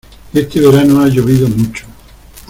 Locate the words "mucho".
1.47-1.85